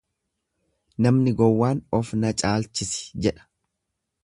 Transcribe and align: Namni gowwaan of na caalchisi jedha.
Namni 1.05 1.33
gowwaan 1.41 1.83
of 1.99 2.15
na 2.23 2.33
caalchisi 2.43 3.23
jedha. 3.27 3.49